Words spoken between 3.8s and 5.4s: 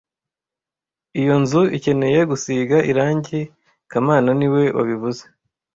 kamana niwe wabivuze